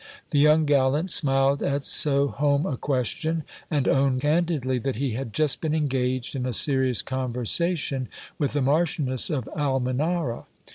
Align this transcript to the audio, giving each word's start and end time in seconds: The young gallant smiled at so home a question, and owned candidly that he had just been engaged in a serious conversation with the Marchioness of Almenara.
The 0.31 0.39
young 0.39 0.65
gallant 0.65 1.11
smiled 1.11 1.61
at 1.61 1.83
so 1.83 2.27
home 2.29 2.65
a 2.65 2.75
question, 2.75 3.43
and 3.69 3.87
owned 3.87 4.21
candidly 4.21 4.79
that 4.79 4.95
he 4.95 5.11
had 5.11 5.31
just 5.31 5.61
been 5.61 5.75
engaged 5.75 6.35
in 6.35 6.47
a 6.47 6.53
serious 6.53 7.03
conversation 7.03 8.09
with 8.39 8.53
the 8.53 8.63
Marchioness 8.63 9.29
of 9.29 9.47
Almenara. 9.55 10.45